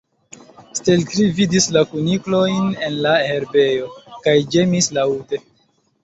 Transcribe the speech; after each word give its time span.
Stelkri 0.77 1.25
vidis 1.39 1.67
la 1.75 1.83
kuniklojn 1.91 2.71
en 2.87 2.97
la 3.07 3.11
herbejo, 3.25 3.91
kaj 4.25 4.33
ĝemis 4.57 4.89
laŭte. 4.99 5.41